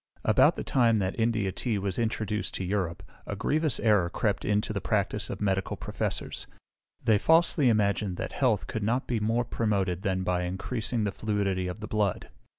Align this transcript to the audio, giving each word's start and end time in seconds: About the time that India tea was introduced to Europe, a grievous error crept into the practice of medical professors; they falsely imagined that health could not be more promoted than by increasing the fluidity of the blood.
About 0.25 0.55
the 0.55 0.63
time 0.63 0.97
that 0.97 1.19
India 1.19 1.51
tea 1.51 1.77
was 1.77 1.99
introduced 1.99 2.55
to 2.55 2.63
Europe, 2.63 3.03
a 3.27 3.35
grievous 3.35 3.79
error 3.79 4.09
crept 4.09 4.43
into 4.43 4.73
the 4.73 4.81
practice 4.81 5.29
of 5.29 5.39
medical 5.41 5.77
professors; 5.77 6.47
they 7.05 7.19
falsely 7.19 7.69
imagined 7.69 8.17
that 8.17 8.31
health 8.31 8.65
could 8.65 8.81
not 8.81 9.05
be 9.05 9.19
more 9.19 9.45
promoted 9.45 10.01
than 10.01 10.23
by 10.23 10.41
increasing 10.41 11.03
the 11.03 11.11
fluidity 11.11 11.67
of 11.67 11.81
the 11.81 11.87
blood. 11.87 12.29